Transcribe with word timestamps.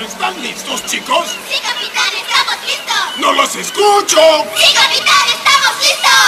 ¿Están 0.00 0.40
listos, 0.42 0.84
chicos? 0.84 1.26
Sí, 1.48 1.56
capitán, 1.62 2.12
estamos 2.20 2.56
listos. 2.66 3.18
¡No 3.18 3.32
los 3.32 3.56
escucho! 3.56 4.20
Sí, 4.54 4.74
capitán, 4.74 5.26
estamos 5.32 5.72
listos. 5.80 6.26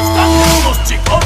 ¿Están 0.00 0.30
listos, 0.38 0.76
chicos? 0.88 1.24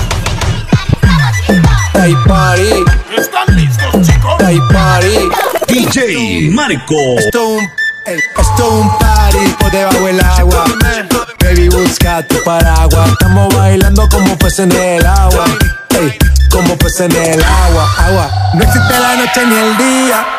Estamos 0.96 1.36
listos. 1.48 1.76
Hey 1.94 2.14
party, 2.26 2.84
¿Están 3.16 3.56
listos, 3.56 4.06
chicos? 4.06 4.34
party. 4.72 5.28
DJ 5.68 6.50
Marco. 6.50 7.18
Esto 7.18 7.48
un, 7.48 7.64
ey, 8.06 8.18
esto 8.36 8.68
un 8.68 8.98
party 8.98 9.54
por 9.60 9.70
debajo 9.70 10.06
del 10.06 10.20
agua. 10.20 10.64
Baby, 11.40 11.68
busca 11.68 12.26
tu 12.26 12.42
paraguas. 12.42 13.10
Estamos 13.10 13.54
bailando 13.54 14.08
como 14.08 14.36
peces 14.36 14.58
en 14.60 14.72
el 14.72 15.06
agua. 15.06 15.44
Ey, 15.90 16.18
como 16.50 16.76
peces 16.76 17.00
en 17.02 17.12
el 17.16 17.44
agua, 17.44 17.94
agua. 17.98 18.30
No 18.54 18.64
existe 18.64 18.98
la 18.98 19.16
noche 19.16 19.46
ni 19.46 19.54
el 19.54 19.76
día. 19.76 20.26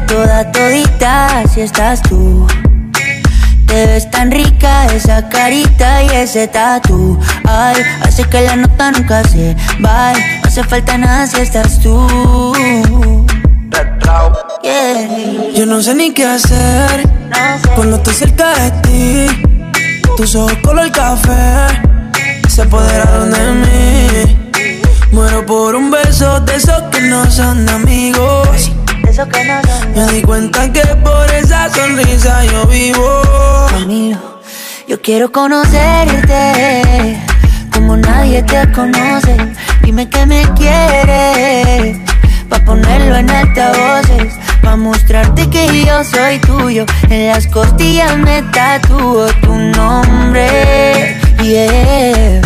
Toda 0.00 0.50
todita 0.52 1.42
si 1.52 1.60
estás 1.60 2.02
tú. 2.02 2.46
Te 3.66 3.86
ves 3.86 4.10
tan 4.10 4.30
rica 4.30 4.86
esa 4.86 5.28
carita 5.28 6.02
y 6.02 6.08
ese 6.08 6.48
tatu. 6.48 7.18
Ay, 7.44 7.82
hace 8.02 8.24
que 8.24 8.40
la 8.42 8.56
nota 8.56 8.92
nunca 8.92 9.22
se 9.24 9.54
va. 9.84 10.12
No 10.12 10.48
hace 10.48 10.64
falta 10.64 10.98
nada 10.98 11.26
si 11.26 11.40
estás 11.40 11.80
tú. 11.80 12.06
Yo 15.54 15.66
no 15.66 15.82
sé 15.82 15.94
ni 15.94 16.12
qué 16.12 16.26
hacer 16.26 17.08
cuando 17.74 17.96
estoy 17.96 18.14
cerca 18.14 18.54
de 18.54 18.70
ti. 18.82 19.26
Tus 20.16 20.34
ojos 20.34 20.56
color 20.62 20.90
café 20.92 21.80
se 22.48 22.62
apoderaron 22.62 23.30
de 23.30 23.52
mí. 23.62 24.36
Muero 25.12 25.44
por 25.44 25.74
un 25.74 25.90
beso 25.90 26.40
de 26.40 26.56
esos 26.56 26.82
que 26.90 27.00
no 27.02 27.30
son 27.30 27.68
amigos. 27.68 28.72
Eso 29.12 29.28
que 29.28 29.44
no 29.44 29.60
son 29.62 29.92
Me 29.94 30.12
di 30.12 30.22
cuenta 30.22 30.72
que 30.72 30.80
por 30.80 31.30
esa 31.34 31.68
sonrisa 31.68 32.44
yo 32.46 32.66
vivo. 32.66 33.22
conmigo. 33.70 34.40
Yo 34.88 35.00
quiero 35.02 35.30
conocerte 35.30 37.20
como 37.74 37.96
nadie 37.98 38.42
te 38.42 38.72
conoce. 38.72 39.36
Dime 39.82 40.08
que 40.08 40.24
me 40.24 40.42
quieres 40.54 41.98
pa 42.48 42.58
ponerlo 42.64 43.16
en 43.16 43.28
altavoces, 43.30 44.32
pa 44.62 44.76
mostrarte 44.76 45.48
que 45.50 45.84
yo 45.84 46.02
soy 46.04 46.38
tuyo. 46.38 46.86
En 47.10 47.28
las 47.28 47.46
costillas 47.48 48.16
me 48.16 48.42
tatúo 48.44 49.26
tu 49.42 49.54
nombre. 49.54 51.18
Yeah. 51.42 52.40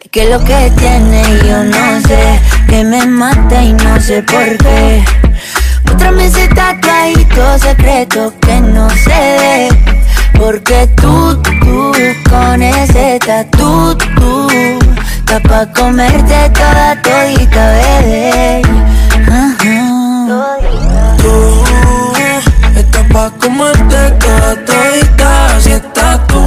Ay, 0.00 0.08
Que 0.10 0.28
lo 0.28 0.38
que 0.44 0.70
tiene 0.76 1.22
yo 1.48 1.64
no 1.64 2.00
sé, 2.08 2.40
que 2.72 2.84
me 2.84 3.04
mata 3.04 3.62
y 3.62 3.74
no 3.74 4.00
sé 4.00 4.22
por 4.22 4.56
qué. 4.56 5.04
Muéstrame 5.84 6.24
ese 6.24 6.48
tatuajito 6.48 7.58
secreto 7.58 8.32
que 8.40 8.60
no 8.62 8.88
se 8.88 9.20
ve. 9.40 9.68
Porque 10.38 10.88
tú, 10.96 11.42
tú, 11.42 11.92
con 12.30 12.62
ese 12.62 13.18
tatu, 13.26 13.94
tú, 14.16 14.48
está 15.18 15.38
pa' 15.40 15.66
comerte 15.74 16.48
toda 16.58 16.96
todita, 17.02 17.62
bebé. 17.76 18.62
Ajá. 19.28 20.56
Tú 21.18 21.64
estás 22.74 23.06
pa' 23.12 23.30
comerte 23.38 24.10
toda 24.18 24.54
todita 24.64 25.60
si 25.60 25.72
estás 25.72 26.26
tú. 26.26 26.42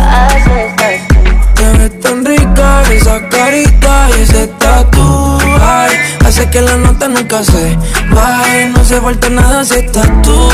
Esa 2.95 3.29
carita 3.29 4.09
y 4.17 4.21
ese 4.21 4.47
tatu 4.47 5.37
Ay, 5.61 5.91
hace 6.25 6.49
que 6.49 6.61
la 6.61 6.77
nota 6.77 7.07
nunca 7.07 7.43
se 7.43 7.77
vaya 8.11 8.69
No 8.73 8.81
hace 8.81 9.01
falta 9.01 9.29
nada 9.29 9.63
si 9.65 9.75
estás 9.79 10.09
tú. 10.21 10.49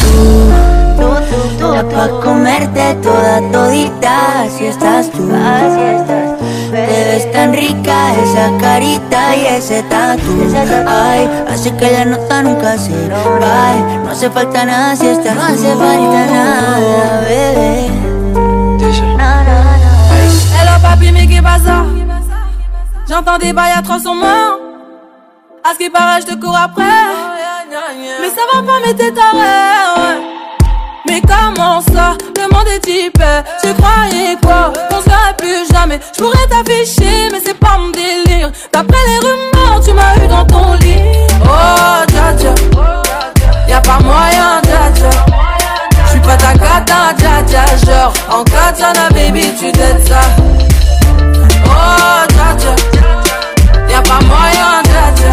Tú, 0.00 1.14
tú, 1.30 1.58
tú, 1.58 1.74
está 1.74 1.88
pa' 1.88 2.08
comerte 2.20 2.94
toda 3.02 3.40
todita 3.50 4.46
si 4.56 4.66
estás 4.66 5.10
tú. 5.10 5.28
Así 5.34 5.80
estás 5.80 6.26
tú. 6.26 6.31
Te 6.72 7.04
ves 7.04 7.30
tan 7.32 7.52
rica 7.52 8.14
esa 8.22 8.50
carita 8.58 9.36
y 9.36 9.44
ese 9.44 9.82
tatu. 9.82 10.32
Ay, 10.88 11.28
hace 11.50 11.70
que 11.76 11.90
la 11.90 12.06
nota 12.06 12.42
nunca 12.42 12.78
se 12.78 12.92
vaya. 13.10 14.00
No 14.02 14.10
hace 14.10 14.30
falta 14.30 14.64
nada 14.64 14.96
si 14.96 15.06
estás 15.06 15.34
No 15.34 15.42
hace 15.42 15.68
falta 15.76 16.26
nada, 16.32 17.20
bebé. 17.28 17.90
Hello 20.56 20.80
papi, 20.80 21.12
mais 21.12 21.42
pas 21.42 21.58
ça? 21.58 21.84
J'entends 23.06 23.36
des 23.36 23.52
bails 23.52 23.74
à 23.76 23.82
300 23.82 24.14
morts 24.14 24.58
À 25.62 25.74
ce 25.74 25.78
qui 25.78 25.90
paraît, 25.90 26.22
je 26.22 26.26
te 26.28 26.40
cours 26.40 26.56
après. 26.56 26.84
Mais 28.18 28.30
ça 28.30 28.40
va 28.50 28.62
pas, 28.62 28.80
mais 28.82 28.94
t'es 28.94 29.12
taré, 29.12 29.36
ouais. 29.98 30.22
Mais 31.06 31.20
comment 31.20 31.82
ça, 31.82 32.16
est 32.66 32.86
hyper 32.86 33.44
Tu 33.62 33.72
croyais 33.74 34.36
quoi, 34.42 34.72
qu'on 34.90 35.00
se 35.02 35.08
verrait 35.08 35.36
plus 35.38 35.72
jamais. 35.72 36.00
Je 36.14 36.22
pourrais 36.22 36.46
t'afficher, 36.48 37.28
mais 37.32 37.40
c'est 37.44 37.58
pas 37.58 37.78
mon 37.78 37.90
délire. 37.90 38.50
D'après 38.72 38.98
les 39.06 39.18
rumeurs, 39.18 39.80
tu 39.84 39.92
m'as 39.92 40.16
eu 40.24 40.28
dans 40.28 40.44
ton 40.44 40.74
lit. 40.74 41.00
Oh, 41.44 42.04
dja 42.08 42.36
dja. 42.38 42.54
Y'a 43.68 43.80
pas 43.80 43.98
moyen, 44.00 44.60
dja 44.64 44.92
dja. 44.94 45.10
J'suis 46.06 46.20
pas 46.20 46.36
ta 46.36 46.52
cata, 46.52 47.14
dja 47.18 47.42
dja. 47.46 47.64
Genre, 47.86 48.12
en 48.30 48.44
katana, 48.44 49.08
baby, 49.10 49.54
tu 49.58 49.72
t'aides 49.72 50.06
ça. 50.06 50.20
Oh, 51.66 52.26
dja 52.28 52.54
dja. 52.58 52.74
Y'a 53.88 54.02
pas 54.02 54.20
moyen, 54.24 54.82
dja 54.84 55.04
dja. 55.16 55.30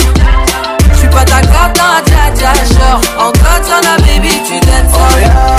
J'suis 0.95 1.09
pas 1.09 1.25
ta 1.25 1.41
cata, 1.41 2.01
dja 2.05 2.31
dja. 2.35 2.53
Genre, 2.73 3.01
en 3.27 3.31
katana, 3.31 3.97
baby, 3.99 4.41
tu 4.47 4.59
t'aides 4.59 4.89
ça. 4.89 4.97
Oh, 4.97 5.19
yeah. 5.19 5.58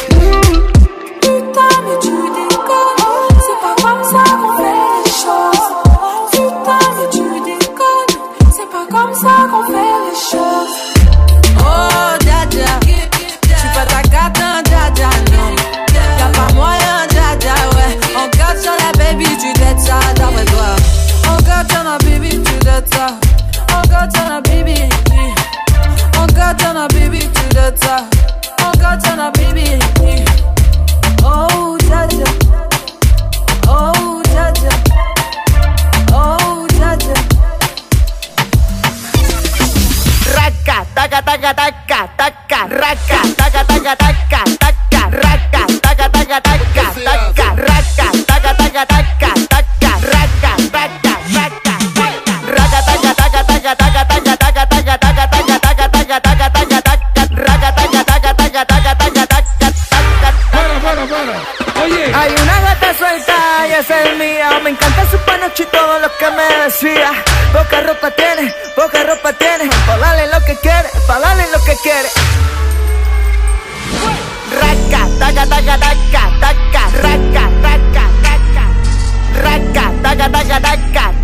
Decía. 66.71 67.11
Poca 67.51 67.81
ropa 67.81 68.11
tiene, 68.11 68.53
poca 68.75 69.03
ropa 69.03 69.33
tiene. 69.33 69.69
Pa' 69.85 69.97
darle 69.97 70.27
lo 70.27 70.39
que 70.45 70.55
quiere, 70.57 70.89
pa' 71.07 71.19
darle 71.19 71.43
lo 71.51 71.59
que 71.65 71.75
quiere. 71.83 72.09
raca, 74.59 75.07
taca, 75.19 75.45
taca, 75.47 75.77
taca, 75.77 76.23
taca, 76.39 76.83
raca, 77.03 77.43
taca, 77.61 78.05
taca, 78.23 78.65
raca, 79.43 79.85
taca, 80.03 80.29
taca, 80.31 80.59
taca, 80.61 81.20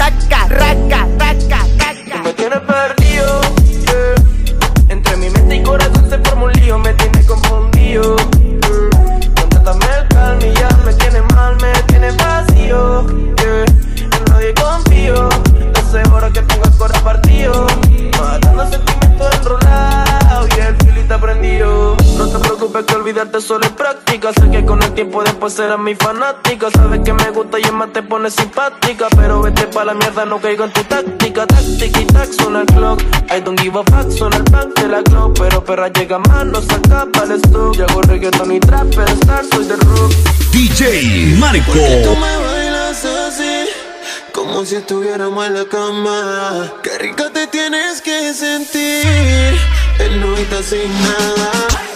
tiempo 24.98 25.24
después 25.24 25.54
serás 25.54 25.78
mi 25.78 25.94
fanática. 25.94 26.72
Sabes 26.72 27.02
que 27.06 27.14
me 27.14 27.30
gusta 27.30 27.60
y 27.60 27.62
es 27.62 27.72
más 27.72 27.94
te 27.94 28.02
pone 28.02 28.32
simpática. 28.32 29.08
Pero 29.16 29.44
vete 29.44 29.68
pa' 29.68 29.86
la 29.86 29.94
mierda, 29.94 30.26
no 30.26 30.42
caigo 30.42 30.64
en 30.64 30.74
tu 30.74 30.84
táctica. 30.86 31.46
Táctica 31.46 32.02
y 32.02 32.06
tac, 32.06 32.32
suena 32.32 32.62
el 32.62 32.66
clock. 32.66 33.00
I 33.30 33.40
don't 33.40 33.60
give 33.62 33.78
a 33.78 33.84
fuck, 33.84 34.12
suena 34.12 34.38
el 34.38 34.44
bank 34.52 34.74
de 34.80 34.88
la 34.88 35.04
clock. 35.04 35.38
Pero 35.38 35.64
perra 35.64 35.90
llega 35.90 36.18
más, 36.18 36.48
no 36.48 36.60
saca 36.64 37.06
para 37.14 37.36
el 37.36 37.42
stock. 37.42 37.76
Yo 37.76 37.86
hago 37.86 38.02
reggaeton 38.02 38.52
y 38.52 38.60
trap, 38.60 38.88
pero 38.96 39.12
star, 39.22 39.46
soy 39.46 39.66
de 39.66 39.76
rock. 39.76 40.12
DJ 40.52 41.36
Marco. 41.38 41.74
Tú 41.74 42.16
me 42.16 42.38
bailas 42.38 43.06
así, 43.06 43.70
como 44.34 44.66
si 44.66 44.78
estuviéramos 44.78 45.46
en 45.46 45.54
la 45.54 45.66
cama. 45.66 46.74
Qué 46.82 46.98
rica 46.98 47.30
te 47.32 47.46
tienes 47.46 48.02
que 48.02 48.34
sentir, 48.34 49.56
en 50.00 50.22
noita 50.22 50.64
sin 50.64 50.92
nada. 51.04 51.87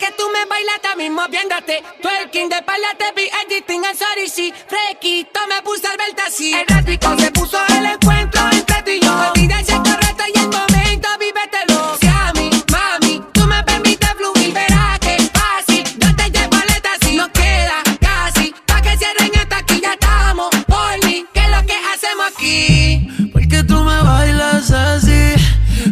Que 0.00 0.10
tú 0.12 0.24
me 0.32 0.44
bailaste 0.46 0.96
mismo 0.96 1.22
viéndote 1.28 1.82
Twerking 2.00 2.48
de 2.48 2.56
espalda 2.56 2.88
te 2.96 3.12
vi 3.14 3.28
editing 3.44 3.84
and 3.84 3.98
sorry 3.98 4.28
sí. 4.28 4.52
Fresquito 4.66 5.40
me 5.46 5.60
puse 5.62 5.86
al 5.86 5.98
verte 5.98 6.22
así 6.26 6.54
El 6.54 6.66
ratico 6.66 7.18
se 7.18 7.30
puso 7.30 7.58
el 7.68 7.84
encuentro 7.84 8.42
entre 8.50 8.82
tú 8.82 8.90
y 8.90 9.00
yo. 9.00 9.12
Olvida 9.30 9.58
si 9.62 9.72
es 9.72 9.78
correcto 9.78 10.24
y 10.34 10.38
el 10.38 10.48
momento 10.48 11.08
vívetelo. 11.20 11.96
Si 12.00 12.06
a 12.06 12.32
mí, 12.34 12.50
mami, 12.72 13.22
tú 13.34 13.46
me 13.46 13.62
permites 13.62 14.10
fluir 14.16 14.54
Verás 14.54 14.98
que 15.00 15.16
fácil, 15.38 15.84
yo 15.98 16.16
te 16.16 16.30
llevo 16.30 16.54
al 16.54 16.68
éxtasis 16.70 17.14
No 17.16 17.30
queda 17.32 17.82
casi, 18.00 18.54
pa' 18.66 18.80
que 18.80 18.96
cierren 18.96 19.32
esta 19.34 19.58
aquí. 19.58 19.80
Ya 19.82 19.92
estamos 19.92 20.48
Por 20.66 21.04
mí, 21.04 21.26
que 21.34 21.40
es 21.40 21.50
lo 21.50 21.62
que 21.66 21.76
hacemos 21.92 22.26
aquí 22.34 23.30
Porque 23.34 23.62
tú 23.64 23.84
me 23.84 24.02
bailas 24.02 24.70
así, 24.70 25.34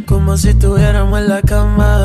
como 0.07 0.37
si 0.39 0.49
estuviéramos 0.49 1.19
en 1.19 1.29
la 1.29 1.43
cama. 1.43 1.98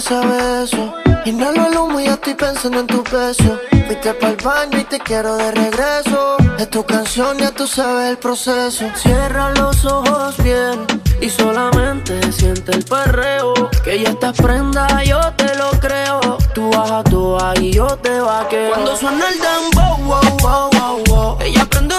Que 0.00 0.08
sabe 0.08 0.64
eso. 0.64 0.94
Inhalo 1.26 1.66
el 1.66 1.76
humo 1.76 2.00
y 2.00 2.04
ya 2.04 2.12
estoy 2.12 2.34
pensando 2.34 2.80
en 2.80 2.86
tu 2.86 3.02
peso. 3.02 3.60
Fuiste 3.86 4.14
para 4.14 4.32
el 4.32 4.36
baño 4.36 4.78
y 4.78 4.84
te 4.84 4.98
quiero 4.98 5.36
de 5.36 5.50
regreso. 5.50 6.36
Es 6.58 6.70
tu 6.70 6.82
canción, 6.84 7.36
ya 7.38 7.50
tú 7.50 7.66
sabes 7.66 8.10
el 8.10 8.18
proceso. 8.18 8.86
Cierra 8.94 9.50
los 9.54 9.84
ojos 9.84 10.36
bien 10.42 10.86
y 11.20 11.28
solamente 11.28 12.32
siente 12.32 12.72
el 12.72 12.84
perreo. 12.84 13.52
Que 13.84 14.00
ya 14.00 14.10
estás 14.10 14.36
prenda, 14.36 14.86
yo 15.04 15.20
te 15.36 15.54
lo 15.56 15.70
creo. 15.80 16.38
Tú 16.54 16.70
bajas 16.70 17.04
tú 17.04 17.36
y 17.60 17.72
yo 17.72 17.86
te 17.98 18.20
vaqueo. 18.20 18.70
Cuando 18.70 18.96
suena 18.96 19.24
el 19.28 19.38
dembow, 19.38 19.96
wow, 20.04 20.36
wow, 20.42 20.70
wow, 20.72 21.04
wow. 21.08 21.38
Ella 21.42 21.64
prende 21.66 21.94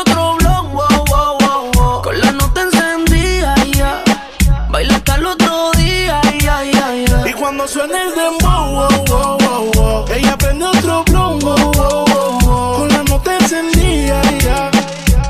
suena 7.68 8.02
el 8.04 8.16
dembow, 8.16 8.88
oh, 8.88 8.88
oh, 9.12 9.72
oh, 9.78 10.06
Ella 10.14 10.38
prende 10.38 10.66
otro 10.66 11.04
blow, 11.06 11.40
Con 11.40 12.88
la 12.90 13.04
nota 13.04 13.38
encendida, 13.38 14.22
ya. 14.40 14.72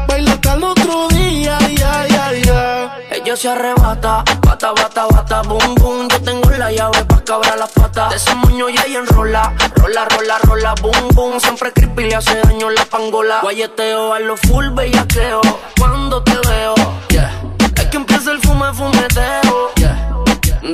Baila 0.07 0.33
hasta 0.33 0.53
el 0.53 0.63
otro 0.63 1.07
día, 1.09 1.57
ya, 1.77 2.07
ya, 2.07 2.33
ya. 2.33 2.97
Ella 3.11 3.35
se 3.35 3.50
arrebata, 3.50 4.23
bata, 4.41 4.71
bata, 4.71 5.05
bata, 5.07 5.41
boom, 5.43 5.75
boom. 5.75 6.07
Yo 6.09 6.21
tengo 6.21 6.50
la 6.51 6.71
llave 6.71 7.03
pa' 7.05 7.23
cabrar 7.23 7.57
la 7.57 7.67
pata. 7.67 8.09
De 8.09 8.15
ese 8.15 8.33
moño 8.35 8.69
ya 8.69 8.88
y 8.88 8.95
enrola, 8.95 9.53
rola, 9.75 10.05
rola, 10.05 10.38
rola, 10.39 10.75
boom, 10.81 11.09
boom. 11.13 11.39
Siempre 11.39 11.71
creepy 11.73 12.05
le 12.09 12.15
hace 12.15 12.39
daño 12.41 12.69
la 12.69 12.85
pangola. 12.85 13.39
Guayeteo 13.41 14.13
a 14.13 14.19
lo 14.19 14.38
full 14.38 14.69
bellaqueo, 14.69 15.41
cuando 15.77 16.23
te 16.23 16.33
veo, 16.47 16.75
yeah. 17.09 17.31
Es 17.75 17.85
que 17.88 17.97
empieza 17.97 18.31
el 18.31 18.39
fume, 18.39 18.73
fumeteo, 18.73 19.71
yeah. 19.75 20.07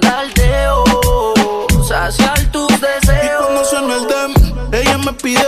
Dal 0.01 0.33
Saciar 2.07 2.39
tus 2.53 2.69
deseos. 2.69 3.21
Y 3.21 3.43
cuando 3.43 3.65
suena 3.65 3.95
el 3.95 4.07
dem, 4.07 4.71
ella 4.71 4.97
me 4.97 5.11
pide 5.11 5.43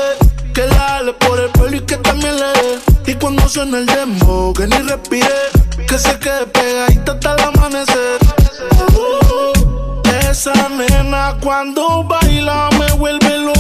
que 0.54 0.68
la 0.68 0.98
ale 0.98 1.14
por 1.14 1.40
el 1.40 1.50
pelo 1.52 1.78
y 1.78 1.80
que 1.80 1.96
también 1.96 2.36
le 2.36 2.48
dé. 2.48 2.80
Y 3.14 3.16
cuando 3.16 3.48
suena 3.48 3.78
el 3.78 3.86
demo, 3.86 4.52
que 4.54 4.68
ni 4.68 4.76
respire, 4.80 5.40
que 5.88 5.98
se 5.98 6.20
quede 6.20 6.48
pegadita 6.48 7.14
hasta 7.14 7.36
el 7.36 7.44
amanecer. 7.44 8.20
Uh, 8.94 10.02
esa 10.30 10.52
nena 10.68 11.38
cuando 11.42 12.04
baila 12.04 12.70
me 12.78 12.92
vuelve 12.92 13.38
loco 13.38 13.59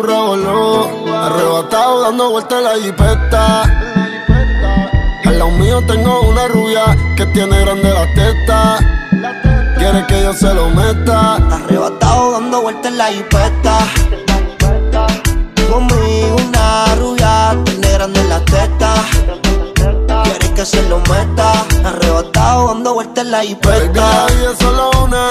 Arrebatado 0.00 2.02
dando 2.02 2.30
vueltas 2.30 2.58
en 2.58 2.64
la 2.64 2.74
jipeta. 2.76 3.62
Al 5.24 5.38
lado 5.38 5.50
mío 5.52 5.82
tengo 5.86 6.20
una 6.20 6.46
rubia 6.46 6.96
que 7.16 7.26
tiene 7.26 7.58
grande 7.60 7.92
la 7.92 8.06
testa. 8.14 8.78
Quiere 9.76 10.06
que 10.06 10.22
yo 10.22 10.32
se 10.34 10.54
lo 10.54 10.68
meta. 10.70 11.34
Arrebatado 11.34 12.30
dando 12.32 12.62
vueltas 12.62 12.92
en 12.92 12.98
la 12.98 13.06
jipeta. 13.06 13.78
Conmigo 15.68 16.36
una 16.46 16.94
rubia, 16.94 17.56
tiene 17.64 17.92
grande 17.92 18.24
la 18.24 18.40
teta. 18.44 18.94
Quiere 20.22 20.54
que 20.54 20.64
se 20.64 20.88
lo 20.88 20.98
meta. 21.00 21.52
Arrebatado 21.84 22.68
dando 22.68 22.94
vueltas 22.94 23.24
en 23.24 23.30
la 23.32 23.38
Baby, 23.38 23.48
jipeta. 23.48 23.92
la 23.94 24.26
vida 24.26 24.52
es 24.52 24.58
solo 24.58 24.90
una. 25.04 25.28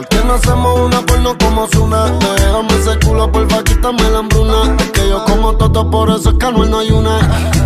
¿Por 0.00 0.08
qué 0.08 0.24
no 0.24 0.32
hacemos 0.32 0.80
una 0.80 1.02
porno 1.02 1.36
como 1.36 1.66
Zuna? 1.66 2.06
Déjame 2.06 2.74
ese 2.80 2.98
culo, 3.06 3.30
porfa, 3.30 3.62
quítame 3.62 4.02
la 4.10 4.20
hambruna. 4.20 4.74
Es 4.78 4.90
que 4.92 5.06
yo 5.06 5.22
como 5.26 5.54
toto, 5.56 5.90
por 5.90 6.08
eso 6.08 6.30
es 6.30 6.36
que 6.38 6.50
no 6.50 6.78
hay 6.78 6.90
una. 6.90 7.18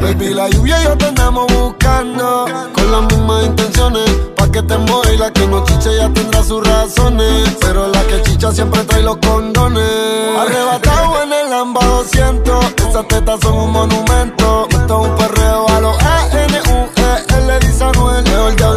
Baby, 0.02 0.34
la 0.34 0.48
lluvia 0.48 0.80
y 0.80 0.84
yo 0.84 0.98
te 0.98 1.04
andamos 1.04 1.46
buscando. 1.52 2.46
Con 2.72 2.90
las 2.90 3.02
mismas 3.02 3.44
intenciones. 3.44 4.10
Pa' 4.36 4.50
que 4.50 4.62
te 4.62 4.76
mueva 4.78 5.12
la 5.16 5.32
que 5.32 5.46
no 5.46 5.64
chiche 5.64 5.96
ya 5.96 6.12
tendrá 6.12 6.42
sus 6.42 6.66
razones. 6.66 7.56
Pero 7.60 7.86
la 7.86 8.04
que 8.08 8.20
chicha 8.22 8.50
siempre 8.50 8.82
trae 8.82 9.02
los 9.02 9.18
condones. 9.18 10.36
Arrebatado 10.36 11.22
en 11.22 11.32
el 11.34 11.50
Lamba 11.50 11.84
200. 11.84 12.64
Esas 12.88 13.06
tetas 13.06 13.38
son 13.42 13.54
un 13.54 13.70
monumento. 13.70 14.66
Esto 14.70 15.04
es 15.04 15.08
un 15.08 15.16
perreo 15.16 15.43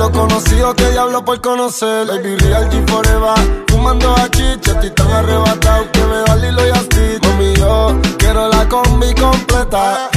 Diablo 0.08 0.28
conocido 0.28 0.74
que 0.74 0.90
diablo 0.92 1.26
por 1.26 1.42
conocer. 1.42 2.08
Baby, 2.08 2.38
real 2.38 2.70
G 2.70 2.90
forever. 2.90 3.66
Fumando 3.68 4.16
a 4.16 4.30
chicha, 4.30 4.72
estoy 4.72 4.90
tan 4.92 5.12
arrebatado 5.12 5.92
que 5.92 6.00
me 6.00 6.18
da 6.26 6.36
Lilo 6.38 6.66
y 6.66 6.70
Asti. 6.70 7.28
Mami, 7.28 7.54
yo 7.56 8.00
quiero 8.18 8.48
la 8.48 8.70
combi 8.70 9.14
completa. 9.16 10.10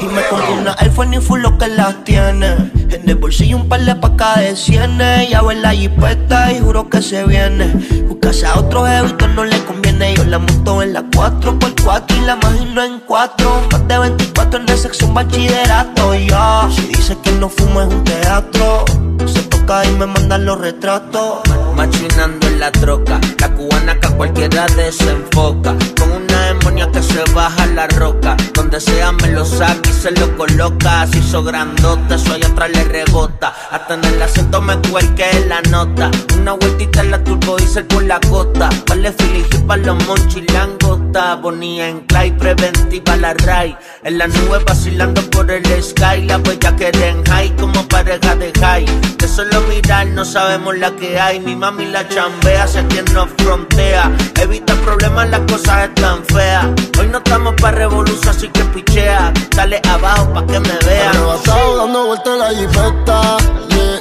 Y 0.00 0.04
me 0.06 0.22
compré 0.30 0.52
una 0.58 0.74
iPhone 0.78 1.12
y 1.12 1.20
full 1.20 1.40
lo 1.40 1.58
que 1.58 1.68
las 1.68 2.04
tiene. 2.04 2.70
En 2.88 3.02
el 3.06 3.16
bolsillo 3.16 3.58
un 3.58 3.68
par 3.68 3.82
de 3.82 3.94
pacas 3.94 4.40
de 4.40 4.56
cienes. 4.56 5.28
Ya 5.28 5.40
en 5.50 5.60
la 5.60 5.72
jipeta 5.72 6.52
y 6.52 6.60
juro 6.60 6.88
que 6.88 7.02
se 7.02 7.22
viene. 7.24 7.66
Buscase 8.08 8.46
a 8.46 8.58
otro 8.58 8.86
jevito 8.86 9.28
no 9.28 9.44
le 9.44 9.62
conviene. 9.64 10.14
Yo 10.14 10.24
la 10.24 10.38
monto 10.38 10.80
en 10.80 10.94
la 10.94 11.02
4x4 11.02 12.16
y 12.16 12.20
la 12.24 12.36
imagino 12.76 12.94
en 12.94 13.00
4. 13.00 13.68
Más 13.72 13.88
de 13.88 13.98
24 13.98 14.60
en 14.60 14.68
el 14.68 14.78
sección 14.78 15.14
bachillerato. 15.14 16.14
Ya, 16.14 16.68
si 16.70 16.82
dice 16.88 17.16
que 17.22 17.32
no 17.32 17.48
fumo 17.48 17.82
es 17.82 17.88
un 17.88 18.04
teatro. 18.04 18.84
Se 19.26 19.42
toca 19.44 19.84
y 19.84 19.90
me 19.92 20.06
mandan 20.06 20.44
los 20.44 20.60
retratos. 20.60 21.40
Machinando 21.74 22.46
en 22.46 22.60
la 22.60 22.70
troca, 22.72 23.20
la 23.40 23.52
cubana 23.54 23.98
que 23.98 24.06
a 24.06 24.10
cualquiera 24.10 24.66
desenfoca. 24.76 25.74
Con 25.98 26.12
una 26.12 26.35
demonia 26.46 26.90
que 26.90 27.02
se 27.02 27.22
baja 27.34 27.66
la 27.66 27.86
roca. 27.88 28.36
Donde 28.54 28.80
sea 28.80 29.12
me 29.12 29.28
lo 29.28 29.44
saca 29.44 29.88
y 29.88 29.92
se 29.92 30.10
lo 30.12 30.36
coloca. 30.36 31.02
Así 31.02 31.18
hizo 31.18 31.42
grandote, 31.42 32.14
allá 32.14 32.46
atrás 32.46 32.70
le 32.70 32.84
rebota. 32.84 33.54
Hasta 33.70 33.94
en 33.94 34.04
el 34.04 34.22
acento 34.22 34.60
me 34.60 34.76
cuelque 34.90 35.26
la 35.48 35.60
nota. 35.62 36.10
Una 36.38 36.52
vueltita 36.52 37.00
en 37.00 37.10
la 37.10 37.22
turbo 37.22 37.56
diesel 37.56 37.84
por 37.86 38.02
la 38.04 38.20
costa. 38.20 38.68
Vale 38.88 39.12
filigi 39.12 39.58
pa' 39.66 39.76
los 39.76 39.96
monchis 40.06 40.50
langota. 40.52 41.36
Bonía 41.36 41.88
en 41.88 42.00
clay, 42.00 42.30
preventiva 42.32 43.16
la 43.16 43.34
ray. 43.34 43.76
En 44.04 44.18
la 44.18 44.26
nube 44.26 44.58
vacilando 44.66 45.22
por 45.30 45.50
el 45.50 45.64
sky. 45.82 46.22
La 46.26 46.38
huella 46.38 46.74
que 46.76 46.88
en 46.88 47.24
high 47.24 47.54
como 47.56 47.86
pareja 47.88 48.34
de 48.36 48.52
high. 48.60 48.86
De 49.18 49.28
solo 49.28 49.60
mirar 49.62 50.06
no 50.08 50.24
sabemos 50.24 50.76
la 50.78 50.90
que 50.92 51.18
hay. 51.18 51.40
Mi 51.40 51.56
mami 51.56 51.86
la 51.86 52.08
chambea, 52.08 52.66
sé 52.66 52.84
quien 52.86 53.04
nos 53.12 53.28
frontea. 53.36 54.10
Evita 54.40 54.74
problemas, 54.76 55.28
las 55.30 55.40
cosas 55.40 55.88
están 55.88 56.24
feas. 56.24 56.35
Hoy 56.36 57.06
no 57.08 57.18
estamos 57.18 57.54
pa' 57.60 57.70
revolución, 57.70 58.28
así 58.28 58.48
que 58.50 58.62
pichea. 58.64 59.32
Dale 59.56 59.80
abajo 59.88 60.34
pa' 60.34 60.46
que 60.46 60.60
me 60.60 60.76
vea. 60.84 61.08
Arrebatado 61.08 61.76
dando 61.78 62.06
vueltas 62.08 62.32
en 62.32 62.38
la 62.38 62.48
jipeta. 62.50 63.36
Yeah. 63.70 64.00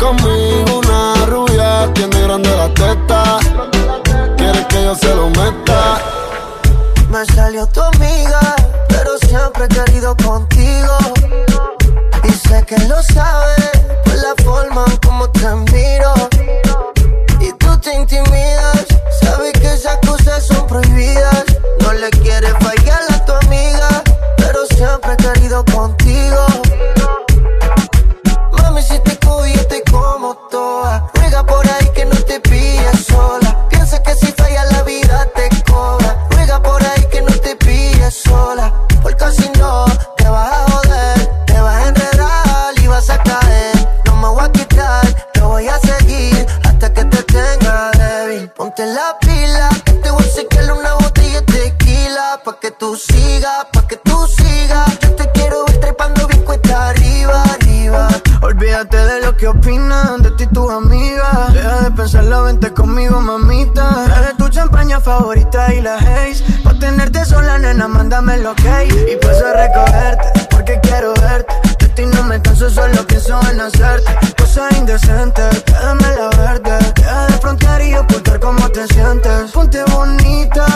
Conmigo 0.00 0.80
una 0.80 1.26
rubia 1.26 1.88
tiene 1.94 2.22
grande 2.22 2.50
la 2.56 2.68
teta. 2.74 3.38
Quiere 4.36 4.66
que 4.66 4.84
yo 4.84 4.94
se 4.96 5.14
lo 5.14 5.28
meta. 5.30 6.00
Me 7.08 7.24
salió 7.26 7.68
tu 7.68 7.80
amiga, 7.80 8.56
pero 8.88 9.16
siempre 9.18 9.66
he 9.66 9.68
querido 9.68 10.16
contigo. 10.16 10.96
Y 12.24 12.32
sé 12.32 12.64
que 12.66 12.78
lo 12.88 13.00
sabes 13.00 13.70
por 14.04 14.14
la 14.14 14.34
forma 14.42 14.84
como 15.06 15.30
te 15.30 15.48
miro. 15.72 16.14
Y 17.40 17.52
tú 17.52 17.78
te 17.78 17.94
intimidas, 17.94 18.86
le 22.60 22.82
quieres 22.82 23.11
tus 60.52 60.70
amigas. 60.70 61.52
Deja 61.52 61.80
de 61.82 61.90
pensarlo, 61.90 62.44
vente 62.44 62.72
conmigo, 62.72 63.20
mamita. 63.20 64.04
Trae 64.04 64.34
tu 64.36 64.48
champaña 64.48 65.00
favorita 65.00 65.72
y 65.74 65.80
la 65.80 65.96
haze. 65.96 66.44
Pa' 66.62 66.74
tenerte 66.74 67.24
sola, 67.24 67.58
nena, 67.58 67.88
mándame 67.88 68.38
lo 68.38 68.54
que 68.54 68.88
Y 69.12 69.16
paso 69.16 69.46
a 69.46 69.52
recogerte, 69.52 70.46
porque 70.50 70.78
quiero 70.82 71.14
verte. 71.14 71.54
De 71.78 71.88
ti 71.88 72.06
no 72.06 72.22
me 72.24 72.40
canso, 72.40 72.70
solo 72.70 73.06
pienso 73.06 73.40
en 73.50 73.60
hacerte. 73.60 74.12
Cosas 74.36 74.76
indecentes, 74.76 75.62
quédame 75.64 76.08
la 76.16 76.28
verde. 76.36 76.92
Deja 76.94 77.26
de 77.26 77.32
frontear 77.34 77.82
y 77.82 77.94
ocultar 77.94 78.40
cómo 78.40 78.68
te 78.68 78.86
sientes. 78.88 79.50
Ponte 79.52 79.82
bonita, 79.84 80.66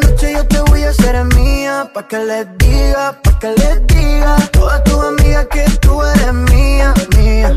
noche 0.00 0.32
yo 0.32 0.46
te 0.46 0.60
voy 0.60 0.82
a 0.84 0.90
hacer 0.90 1.24
mía. 1.36 1.90
Pa' 1.92 2.06
que 2.08 2.18
les 2.18 2.46
diga, 2.58 3.18
pa' 3.22 3.38
que 3.38 3.48
les 3.48 3.86
diga. 3.86 4.36
Todas 4.52 4.84
tus 4.84 5.04
amigas 5.04 5.46
que 5.50 5.64
tú 5.80 6.02
eres 6.02 6.32
mía, 6.32 6.94
mía. 7.16 7.56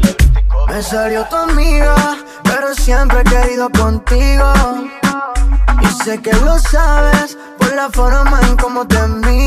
Me 0.67 0.84
salió 0.84 1.25
tu 1.25 1.36
amiga, 1.36 1.96
pero 2.43 2.74
siempre 2.75 3.22
he 3.22 3.24
querido 3.24 3.69
contigo. 3.69 4.53
Y 5.81 5.88
sé 6.03 6.22
que 6.22 6.34
lo 6.34 6.58
sabes 6.60 7.38
por 7.58 7.74
la 7.74 7.89
forma 7.89 8.39
en 8.41 8.55
cómo 8.58 8.86
te 8.88 9.01
miro. 9.08 9.38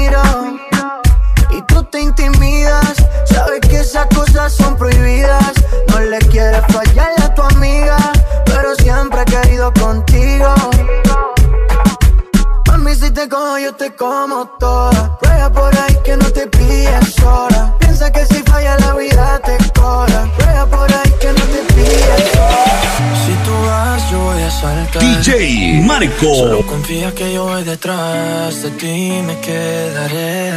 Te 14.42 14.48
como 14.48 14.58
toda. 14.58 15.18
Ruega 15.22 15.52
por 15.52 15.76
ahí 15.76 15.96
que 16.04 16.16
no 16.16 16.30
te 16.30 16.46
pilles 16.46 17.14
sola. 17.14 17.74
Piensa 17.78 18.10
que 18.10 18.24
si 18.26 18.42
falla 18.42 18.76
la 18.78 18.94
vida 18.94 19.40
te 19.44 19.56
cobra. 19.72 20.28
Ruega 20.38 20.66
por 20.66 20.92
ahí 20.92 21.12
que 21.20 21.28
no 21.28 21.44
te 21.54 21.74
pilles 21.74 22.22
sola. 22.32 22.80
Si 23.24 23.32
tú 23.44 23.52
vas, 23.66 24.10
yo 24.10 24.18
voy 24.20 24.42
a 24.42 24.50
saltar. 24.50 25.02
DJ 25.02 25.82
Marco. 25.82 26.34
Solo 26.34 26.66
confía 26.66 27.14
que 27.14 27.34
yo 27.34 27.44
voy 27.44 27.64
detrás 27.64 28.62
de 28.62 28.70
ti 28.70 29.22
me 29.26 29.38
quedaré. 29.40 30.52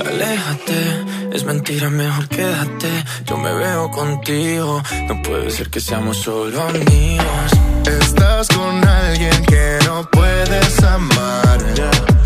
Aléjate, 0.00 1.34
es 1.34 1.44
mentira, 1.44 1.90
mejor 1.90 2.26
quédate. 2.28 2.88
Yo 3.26 3.36
me 3.36 3.52
veo 3.52 3.90
contigo, 3.90 4.82
no 5.08 5.22
puede 5.22 5.50
ser 5.50 5.68
que 5.68 5.80
seamos 5.80 6.18
solo 6.18 6.62
amigos. 6.62 7.50
Estás 7.86 8.48
con 8.48 8.86
alguien 8.86 9.44
que 9.44 9.78
no 9.86 10.08
puedes 10.10 10.82
amar. 10.82 11.60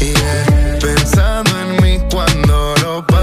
Yeah. 0.04 0.53
Pensando 0.84 1.50
en 1.60 1.82
mí 1.82 1.98
cuando 2.10 2.74
lo 2.82 3.02
vas. 3.04 3.14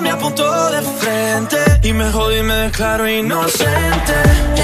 Me 0.00 0.10
apuntó 0.10 0.70
de 0.70 0.82
frente 0.82 1.56
Y 1.82 1.92
me 1.92 2.10
jodí 2.12 2.38
y 2.38 2.42
me 2.42 2.54
declaro 2.54 3.08
inocente 3.08 4.14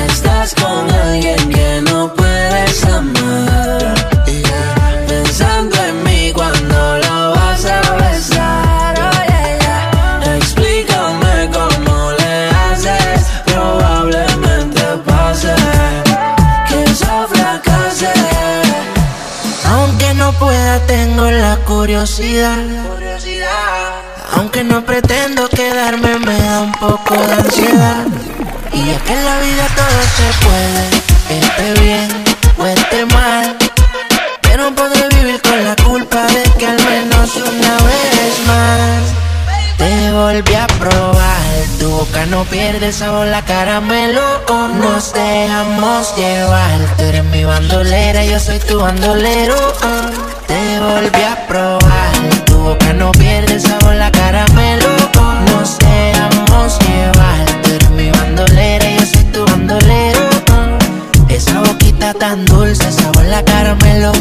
Estás 0.07 0.55
con 0.55 0.90
alguien 0.90 1.49
que 1.49 1.81
no 1.83 2.12
puedes 2.14 2.85
amar 2.85 3.95
Pensando 5.09 5.77
en 5.77 6.05
mí 6.05 6.33
cuando 6.35 6.99
lo 6.99 7.31
vas 7.35 7.64
a 7.64 7.81
besar. 7.97 8.95
Oh, 8.99 9.11
yeah, 9.29 9.59
yeah. 9.61 10.37
Explícame 10.37 11.51
cómo 11.51 12.12
le 12.18 12.49
haces. 12.51 13.27
Probablemente 13.47 14.83
pase 15.07 15.55
que 16.68 16.85
eso 16.85 17.27
fracase. 17.29 18.12
Aunque 19.66 20.14
no 20.14 20.33
pueda, 20.35 20.79
tengo 20.87 21.31
la 21.31 21.57
curiosidad. 21.64 22.59
Aunque 24.33 24.64
no 24.64 24.85
pretendo 24.85 25.49
quedarme, 25.49 26.18
me 26.18 26.38
da 26.38 26.62
un 26.62 26.73
poco 26.73 27.14
de 27.14 27.33
ansiedad. 27.35 28.07
Y 28.73 28.90
es 28.90 29.03
que 29.03 29.12
en 29.12 29.25
la 29.25 29.40
vida 29.40 29.66
todo 29.77 30.03
se 30.16 30.29
puede, 30.45 31.38
esté 31.40 31.81
bien 31.81 32.09
o 32.59 32.66
esté 32.66 33.07
mal. 33.07 33.57
Pero 34.40 34.75
podré 34.75 35.09
vivir 35.16 35.40
con 35.42 35.64
la 35.64 35.77
culpa 35.77 36.27
de 36.27 36.42
que 36.59 36.66
al 36.66 36.79
menos 36.85 37.37
una 37.37 37.77
vez 37.88 38.47
más 38.47 39.23
te 39.77 40.12
volví 40.12 40.55
a 40.55 40.66
probar. 40.79 41.42
Tu 41.79 41.90
boca 41.90 42.25
no 42.27 42.45
pierde 42.45 42.92
sabor, 42.92 43.27
la 43.27 43.42
caramelo. 43.42 44.23
Nos 44.79 45.12
dejamos 45.12 46.16
llevar. 46.16 46.79
Tú 46.97 47.05
eres 47.05 47.25
mi 47.25 47.45
bandolera, 47.45 48.25
yo 48.25 48.38
soy 48.38 48.59
tu 48.61 48.79
bandolero. 48.79 49.57
Te 50.47 50.81
volví 50.81 51.23
a 51.23 51.47
probar. 51.47 52.12
Tu 52.47 52.55
boca 52.57 52.92
no 52.92 53.12
pierde 53.12 53.61
sabor, 53.61 53.95
la. 53.97 54.22
Tan 62.23 62.45
dulce, 62.45 62.93
sabor 62.93 63.25
la 63.25 63.45
caramelo. 63.45 64.13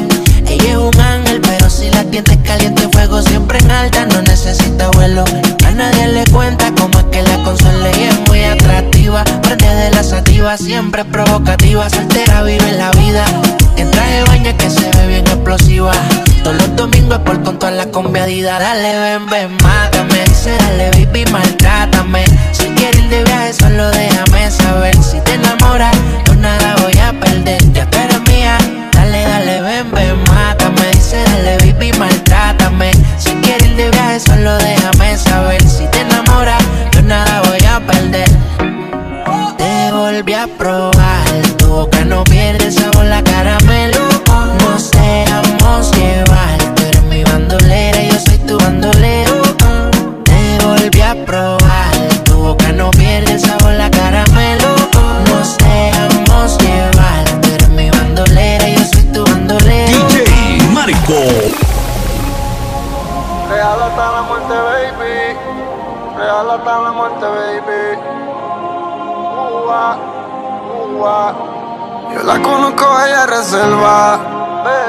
Ella 0.48 0.72
es 0.72 0.76
un 0.76 1.00
ángel, 1.00 1.40
pero 1.40 1.70
si 1.70 1.88
la 1.92 2.04
tienes 2.06 2.36
caliente, 2.44 2.90
fuego 2.92 3.22
siempre 3.22 3.60
en 3.60 3.70
alta, 3.70 4.08
no 4.08 4.24
necesita 4.24 4.90
vuelo. 4.96 5.24
A 5.68 5.70
nadie 5.70 6.08
le 6.08 6.24
cuenta 6.32 6.74
cómo 6.80 6.98
es 6.98 7.06
que 7.12 7.22
la 7.22 7.38
consola 7.44 7.92
y 7.96 8.06
es 8.06 8.20
muy 8.28 8.44
atractiva. 8.44 9.24
Prende 9.44 9.68
de 9.68 9.92
la 9.92 10.04
sativa, 10.04 10.58
siempre 10.58 11.06
provocativa, 11.06 11.88
soltera 11.92 12.42
vive 12.42 12.72
la 12.72 12.90
vida. 12.90 13.24
En 13.78 13.92
traje 13.92 14.14
de 14.14 14.24
baño 14.24 14.58
que 14.58 14.72
se 14.72 14.90
ve 14.98 15.06
bien 15.06 15.28
explosiva. 15.28 15.94
Todos 16.44 16.56
los 16.56 16.76
domingos 16.76 17.20
por 17.20 17.44
con 17.44 17.60
toda 17.60 17.72
la 17.72 17.86
conviadida. 17.92 18.58
Dale, 18.58 18.98
ven, 18.98 19.28
ven, 19.28 19.58
mátame. 19.62 20.24
Dice, 20.28 20.58
dale, 20.58 20.90
baby, 20.90 21.24
maltrátame. 21.32 22.26
Si 22.52 22.66
quieres 22.74 23.00
ir 23.00 23.10
de 23.10 23.24
viaje, 23.26 23.54
solo 23.54 23.92
déjame 23.92 24.50
saber. 24.50 24.96
Si 25.04 25.20
te 25.20 25.36
enamoras, 25.36 25.96
yo 26.26 26.34
nada 26.34 26.81
perder. 27.44 27.74
Ya 27.74 27.90
tú 27.90 27.98
eres 27.98 28.22
mía. 28.30 28.58
Dale, 28.94 29.24
dale, 29.24 29.62
ven, 29.62 29.92
ven, 29.92 30.24
mátame. 30.24 30.92
Dice, 30.94 31.24
dale, 31.24 31.58
baby, 31.58 31.92
maltrátame. 31.98 32.92
Si 33.18 33.32
quieres 33.42 33.68
ir 33.70 33.76
de 33.76 33.90
viaje, 33.90 34.20
solo 34.20 34.58
déjame 34.58 35.18
saber. 35.18 35.62
Si 35.64 35.86
te 35.88 36.02
enamoras, 36.02 36.64
yo 36.94 37.02
nada 37.04 37.42
voy 37.48 37.66
a 37.66 37.80
perder. 37.80 38.30
Te 39.58 39.92
volví 39.92 40.34
a 40.34 40.48
probar. 40.58 41.24
Tu 41.58 41.68
boca 41.68 42.04
no 42.06 42.24
pierde 42.24 42.72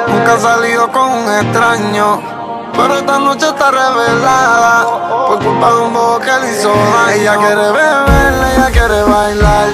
Nunca 0.09 0.35
ha 0.35 0.39
salido 0.39 0.93
con 0.93 1.11
un 1.11 1.33
extraño. 1.33 2.21
Pero 2.75 2.99
esta 2.99 3.19
noche 3.19 3.47
está 3.47 3.71
revelada. 3.71 4.85
Por 5.27 5.39
culpa 5.43 5.71
de 5.73 5.81
un 5.81 5.95
bobo 5.95 6.19
que 6.19 6.39
le 6.39 6.53
hizo 6.53 6.69
daño. 6.69 7.11
Ella 7.13 7.37
quiere 7.37 7.55
beber, 7.55 8.33
ella 8.55 8.71
quiere 8.71 9.03
bailar. 9.05 9.69